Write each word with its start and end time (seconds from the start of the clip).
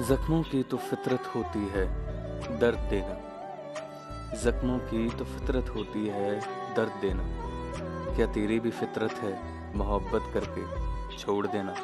जख्मों 0.00 0.42
की 0.42 0.62
तो 0.62 0.76
फितरत 0.76 1.22
होती 1.36 1.66
है, 1.66 1.86
दर्द 2.58 2.78
देना। 2.78 3.14
जख्मों 4.42 4.78
की 4.78 5.10
तो 5.10 5.24
फितरत 5.24 5.70
होती 5.70 6.06
है, 6.06 6.40
दर्द 6.74 6.92
देना। 7.00 7.22
क्या 8.16 8.26
तेरी 8.26 8.60
भी 8.60 8.70
फितरत 8.70 9.12
है, 9.12 9.32
मोहब्बत 9.76 10.22
करके 10.34 10.64
छोड़ 11.18 11.46
देना। 11.46 11.74